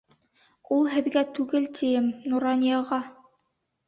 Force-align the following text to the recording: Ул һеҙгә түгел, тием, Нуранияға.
Ул 0.77 0.87
һеҙгә 0.93 1.21
түгел, 1.39 1.67
тием, 1.79 2.07
Нуранияға. 2.31 2.99